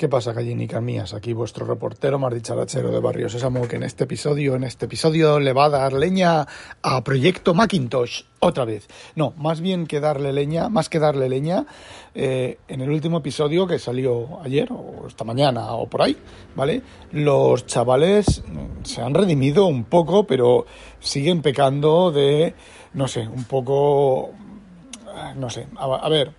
[0.00, 1.12] ¿Qué pasa, gallinicas mías?
[1.12, 5.38] Aquí vuestro reportero más dicharachero de Barrio Sésamo, que en este episodio, en este episodio
[5.38, 6.46] le va a dar leña
[6.80, 8.88] a Proyecto Macintosh, otra vez.
[9.14, 11.66] No, más bien que darle leña, más que darle leña,
[12.14, 16.16] eh, en el último episodio que salió ayer, o esta mañana, o por ahí,
[16.54, 16.80] ¿vale?
[17.12, 18.42] Los chavales
[18.84, 20.64] se han redimido un poco, pero
[20.98, 22.54] siguen pecando de,
[22.94, 24.30] no sé, un poco,
[25.36, 26.32] no sé, a ver...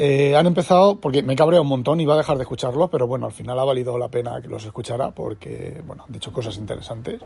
[0.00, 3.08] Eh, han empezado, porque me cabrea un montón y va a dejar de escucharlos, pero
[3.08, 6.56] bueno, al final ha valido la pena que los escuchara porque, bueno, han dicho cosas
[6.56, 7.20] interesantes,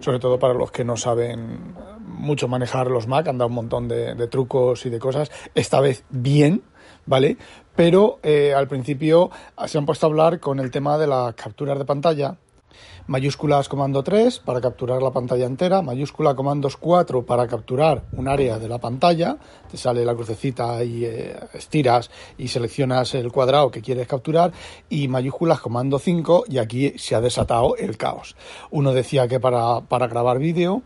[0.00, 1.74] sobre todo para los que no saben
[2.06, 6.04] mucho manejar los Mac, han dado un montón de, trucos y de cosas, esta vez
[6.10, 6.62] bien,
[7.06, 7.38] ¿vale?
[7.74, 9.30] Pero eh, al principio
[9.66, 12.36] se han puesto a hablar con el tema de las capturas de pantalla,
[13.06, 18.58] mayúsculas comando 3 para capturar la pantalla entera, mayúscula comandos 4 para capturar un área
[18.58, 19.38] de la pantalla,
[19.70, 24.52] te sale la crucecita y eh, estiras y seleccionas el cuadrado que quieres capturar,
[24.88, 28.36] y mayúsculas comando 5 y aquí se ha desatado el caos.
[28.70, 30.82] Uno decía que para, para grabar vídeo,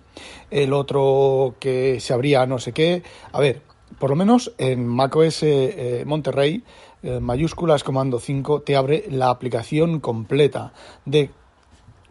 [0.51, 3.03] el otro que se abría no sé qué.
[3.33, 3.63] A ver,
[3.99, 6.63] por lo menos en macOS eh, Monterrey,
[7.03, 10.73] eh, mayúsculas comando 5 te abre la aplicación completa
[11.05, 11.31] de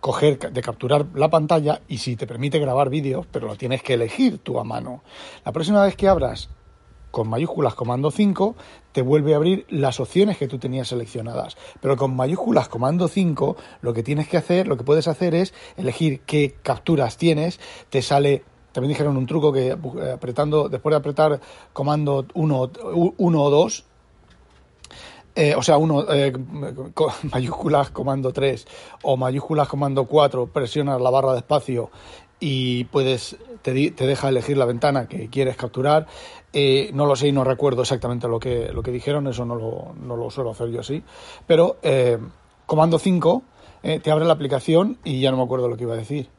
[0.02, 3.94] coger, de capturar la pantalla y si te permite grabar vídeos, pero lo tienes que
[3.94, 5.04] elegir tú a mano.
[5.46, 6.50] La próxima vez que abras
[7.12, 8.56] con mayúsculas comando 5
[8.92, 11.56] te vuelve a abrir las opciones que tú tenías seleccionadas.
[11.80, 15.54] Pero con mayúsculas comando 5 lo que tienes que hacer, lo que puedes hacer es
[15.78, 20.98] elegir qué capturas tienes, te sale también dijeron un truco que eh, apretando después de
[20.98, 21.42] apretar
[21.74, 23.86] comando 1 o 2
[25.36, 26.34] eh, o sea, uno, eh,
[27.32, 28.66] mayúsculas comando 3
[29.04, 31.90] o mayúsculas comando 4, presionas la barra de espacio
[32.40, 36.08] y puedes, te, te deja elegir la ventana que quieres capturar.
[36.54, 39.56] Eh, no lo sé y no recuerdo exactamente lo que, lo que dijeron, eso no
[39.56, 41.04] lo, no lo suelo hacer yo así.
[41.48, 41.78] Pero
[42.66, 43.44] comando 5
[43.82, 46.30] te abre la aplicación y ya no me acuerdo lo que iba a decir.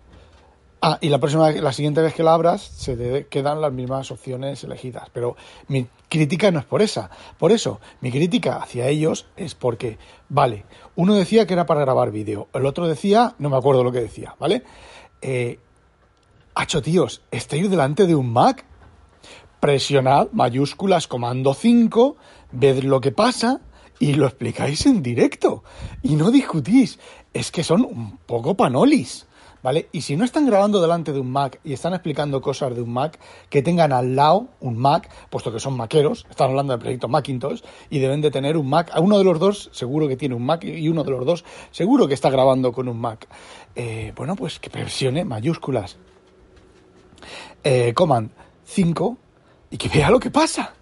[0.84, 4.10] Ah, y la próxima, la siguiente vez que la abras, se te quedan las mismas
[4.10, 5.08] opciones elegidas.
[5.12, 5.36] Pero
[5.68, 7.08] mi crítica no es por esa.
[7.38, 9.98] Por eso, mi crítica hacia ellos es porque,
[10.28, 10.64] vale,
[10.96, 14.00] uno decía que era para grabar vídeo, el otro decía, no me acuerdo lo que
[14.00, 14.64] decía, ¿vale?
[15.20, 15.60] Eh,
[16.56, 18.64] hacho, tíos, estáis delante de un Mac,
[19.60, 22.16] presionad mayúsculas comando 5,
[22.50, 23.60] ved lo que pasa
[24.00, 25.62] y lo explicáis en directo.
[26.02, 26.98] Y no discutís.
[27.32, 29.28] Es que son un poco panolis.
[29.62, 29.88] ¿Vale?
[29.92, 32.92] Y si no están grabando delante de un Mac y están explicando cosas de un
[32.92, 33.18] Mac,
[33.48, 37.62] que tengan al lado un Mac, puesto que son maqueros, están hablando del proyecto Macintosh,
[37.90, 38.92] y deben de tener un Mac.
[38.98, 42.08] Uno de los dos seguro que tiene un Mac y uno de los dos seguro
[42.08, 43.28] que está grabando con un Mac.
[43.74, 45.96] Eh, bueno, pues que presione mayúsculas.
[47.64, 48.30] Eh, command
[48.64, 49.16] 5
[49.70, 50.74] y que vea lo que pasa.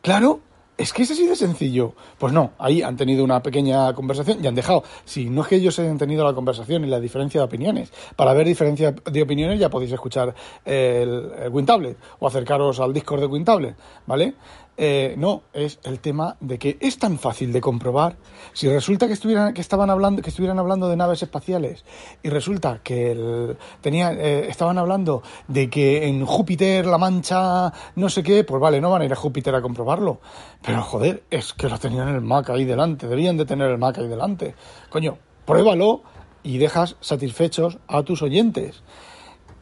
[0.00, 0.40] Claro,
[0.82, 1.94] es que es así de sencillo.
[2.18, 4.82] Pues no, ahí han tenido una pequeña conversación y han dejado.
[5.04, 7.92] Si no es que ellos hayan tenido la conversación y la diferencia de opiniones.
[8.16, 10.34] Para ver diferencia de opiniones ya podéis escuchar
[10.64, 13.76] el, el WinTablet o acercaros al Discord de WinTablet,
[14.06, 14.34] ¿vale?
[14.78, 18.16] Eh, no, es el tema de que es tan fácil de comprobar.
[18.54, 21.84] Si resulta que estuvieran, que estaban hablando, que estuvieran hablando de naves espaciales
[22.22, 28.22] y resulta que tenía, eh, estaban hablando de que en Júpiter la mancha no sé
[28.22, 30.20] qué, pues vale, no van a ir a Júpiter a comprobarlo.
[30.62, 33.78] Pero joder, es que lo tenían en el Mac ahí delante, debían de tener el
[33.78, 34.54] Mac ahí delante.
[34.88, 36.02] Coño, pruébalo
[36.42, 38.82] y dejas satisfechos a tus oyentes.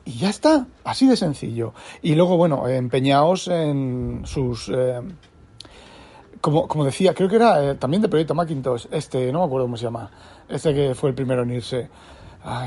[0.05, 1.75] Y ya está, así de sencillo.
[2.03, 4.69] Y luego, bueno, empeñaos en sus...
[4.69, 5.01] Eh,
[6.41, 9.67] como, como, decía, creo que era eh, también de Proyecto Macintosh, este, no me acuerdo
[9.67, 10.11] cómo se llama,
[10.49, 11.91] este que fue el primero en irse,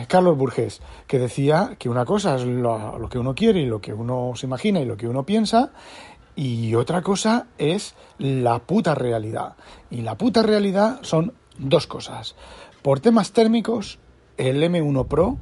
[0.08, 3.82] Carlos Burges, que decía que una cosa es lo, lo, que uno quiere y lo
[3.82, 5.72] que uno se imagina y lo que uno piensa,
[6.36, 9.56] y otra cosa es la puta realidad.
[9.90, 12.36] Y la puta realidad son dos cosas.
[12.82, 14.00] Por temas térmicos,
[14.38, 15.38] el M1 Pro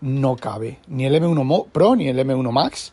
[0.00, 0.78] no cabe.
[0.88, 2.92] Ni el M1 Pro ni el M1 Max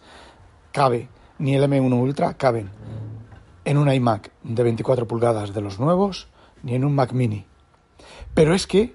[0.72, 1.10] cabe.
[1.40, 2.70] Ni el M1 Ultra caben
[3.68, 6.30] en un iMac de 24 pulgadas de los nuevos,
[6.64, 7.46] ni en un Mac mini.
[8.34, 8.94] Pero es que,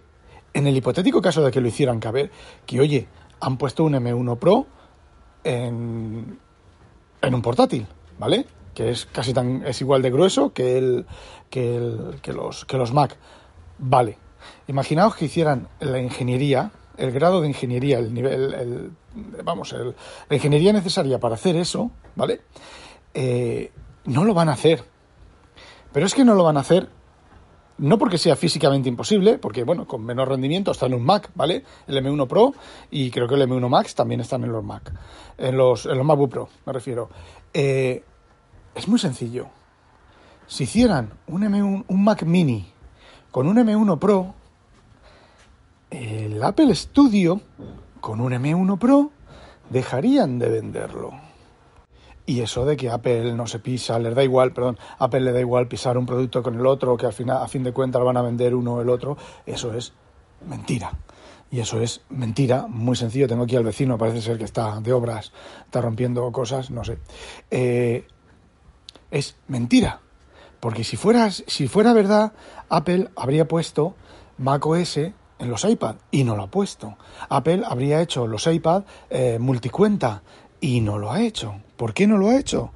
[0.54, 2.30] en el hipotético caso de que lo hicieran caber,
[2.64, 3.06] que oye,
[3.38, 4.66] han puesto un M1 Pro
[5.44, 6.38] en,
[7.20, 7.86] en un portátil,
[8.18, 8.46] ¿vale?
[8.72, 11.04] Que es casi tan, es igual de grueso que el,
[11.50, 13.18] que el, que los, que los Mac.
[13.78, 14.16] Vale.
[14.68, 18.90] Imaginaos que hicieran la ingeniería el grado de ingeniería, el nivel, el,
[19.44, 19.94] vamos, el,
[20.28, 22.40] la ingeniería necesaria para hacer eso, ¿vale?
[23.14, 23.72] Eh,
[24.04, 24.84] no lo van a hacer.
[25.92, 26.88] Pero es que no lo van a hacer
[27.78, 31.64] no porque sea físicamente imposible, porque bueno, con menor rendimiento está en un Mac, ¿vale?
[31.86, 32.54] El M1 Pro
[32.90, 34.92] y creo que el M1 Max también están en los Mac,
[35.38, 37.10] en los, en los MacBook Pro, me refiero.
[37.52, 38.04] Eh,
[38.74, 39.48] es muy sencillo.
[40.46, 42.72] Si hicieran un, M1, un Mac Mini
[43.30, 44.34] con un M1 Pro,
[46.44, 47.40] Apple Studio
[48.00, 49.10] con un M1 Pro
[49.70, 51.12] dejarían de venderlo.
[52.24, 55.40] Y eso de que Apple no se pisa, les da igual, perdón, Apple le da
[55.40, 58.16] igual pisar un producto con el otro, que al final, a fin de cuentas van
[58.16, 59.92] a vender uno o el otro, eso es
[60.48, 60.92] mentira.
[61.50, 63.28] Y eso es mentira, muy sencillo.
[63.28, 65.32] Tengo aquí al vecino, parece ser que está de obras,
[65.64, 66.98] está rompiendo cosas, no sé.
[67.50, 68.06] Eh,
[69.10, 70.00] es mentira.
[70.60, 72.32] Porque si, fueras, si fuera verdad,
[72.68, 73.94] Apple habría puesto
[74.38, 74.98] macOS
[75.38, 76.96] en los iPad y no lo ha puesto.
[77.28, 80.22] Apple habría hecho los iPad eh, multicuenta
[80.60, 81.54] y no lo ha hecho.
[81.76, 82.72] ¿Por qué no lo ha hecho?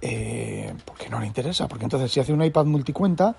[0.00, 1.68] Eh, porque no le interesa.
[1.68, 3.36] Porque entonces si hace un iPad multicuenta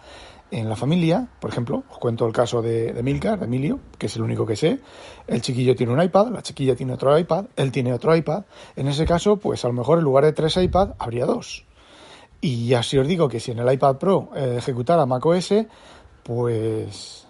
[0.51, 4.07] en la familia, por ejemplo, os cuento el caso de, de Milcar, de Emilio, que
[4.07, 4.79] es el único que sé.
[5.27, 8.43] El chiquillo tiene un iPad, la chiquilla tiene otro iPad, él tiene otro iPad.
[8.75, 11.65] En ese caso, pues a lo mejor en lugar de tres iPad habría dos.
[12.41, 15.53] Y así os digo que si en el iPad Pro eh, ejecutara macOS,
[16.23, 17.27] pues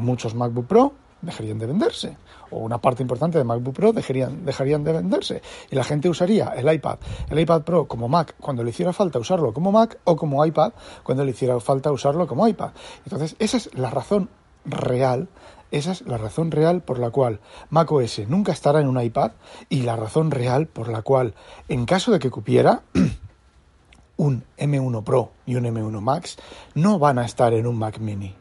[0.00, 0.92] muchos MacBook Pro
[1.22, 2.16] dejarían de venderse,
[2.50, 6.48] o una parte importante de MacBook Pro dejarían, dejarían de venderse, y la gente usaría
[6.56, 6.98] el iPad,
[7.28, 10.72] el iPad Pro como Mac cuando le hiciera falta usarlo como Mac, o como iPad
[11.02, 12.70] cuando le hiciera falta usarlo como iPad.
[13.04, 14.30] Entonces, esa es la razón
[14.64, 15.28] real,
[15.70, 19.32] esa es la razón real por la cual macOS nunca estará en un iPad,
[19.68, 21.34] y la razón real por la cual,
[21.68, 22.82] en caso de que cupiera,
[24.16, 26.36] un M1 Pro y un M1 Max
[26.74, 28.39] no van a estar en un Mac mini.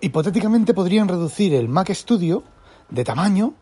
[0.00, 2.42] Hipotéticamente podrían reducir el Mac Studio
[2.90, 3.54] de tamaño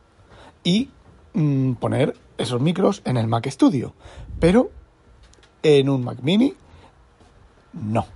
[0.64, 0.90] y
[1.34, 3.94] mm, poner esos micros en el Mac Studio,
[4.40, 4.70] pero
[5.62, 6.54] en un Mac mini
[7.72, 8.06] no.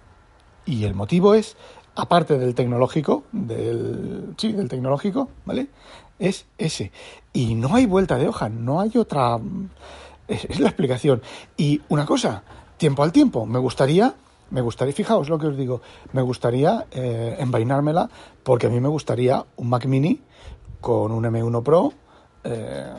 [0.64, 1.56] Y el motivo es,
[1.94, 5.68] aparte del tecnológico, del, sí, del tecnológico, ¿vale?
[6.18, 6.92] Es ese.
[7.32, 9.38] Y no hay vuelta de hoja, no hay otra...
[10.28, 11.22] es la explicación.
[11.56, 12.42] Y una cosa,
[12.76, 13.46] tiempo al tiempo.
[13.46, 14.14] Me gustaría,
[14.50, 15.80] me gustaría, fijaos lo que os digo,
[16.12, 18.08] me gustaría eh, envainármela
[18.42, 20.20] porque a mí me gustaría un Mac Mini
[20.80, 21.92] con un M1 Pro,
[22.44, 22.92] eh,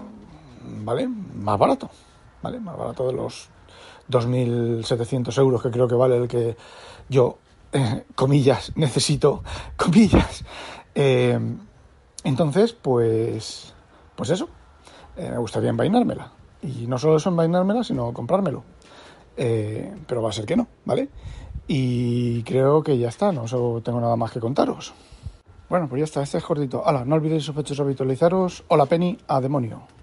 [0.83, 1.07] ¿vale?
[1.07, 1.89] Más barato,
[2.41, 2.59] ¿vale?
[2.59, 3.49] Más barato de los
[4.09, 6.57] 2.700 euros que creo que vale el que
[7.07, 7.37] yo,
[7.71, 9.43] eh, comillas, necesito,
[9.77, 10.43] comillas.
[10.95, 11.39] Eh,
[12.23, 13.73] entonces, pues,
[14.15, 14.49] pues eso,
[15.15, 16.31] me gustaría envainármela.
[16.61, 18.63] Y no solo eso envainármela, sino comprármelo.
[19.37, 21.09] Eh, pero va a ser que no, ¿vale?
[21.67, 23.45] Y creo que ya está, no
[23.81, 24.93] tengo nada más que contaros.
[25.69, 26.85] Bueno, pues ya está, este es cortito.
[26.85, 28.63] Hala, no olvidéis sospechosos habitualizaros.
[28.69, 29.96] Hola Penny, a demonio.